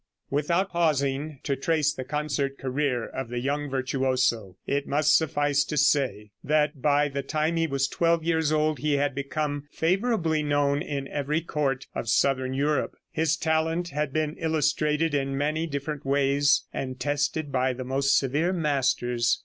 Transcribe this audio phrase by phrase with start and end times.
[0.31, 5.77] ]Without pausing to trace the concert career of the young virtuoso it must suffice to
[5.77, 10.81] say, that by the time he was twelve years old, he had become favorably known
[10.81, 12.95] in every court of southern Europe.
[13.11, 18.51] His talent had been illustrated in many different ways, and tested by the most severe
[18.53, 19.39] masters.